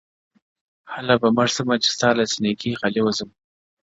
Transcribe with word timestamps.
هله 0.93 1.15
به 1.21 1.27
مړ 1.35 1.47
سمه 1.57 1.75
چي 1.83 1.89
ستا 1.95 2.09
له 2.17 2.23
سينکي 2.31 2.71
خاله 2.79 3.01
وځم’ 3.03 3.29